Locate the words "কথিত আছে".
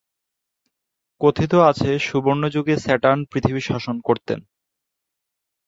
1.21-1.89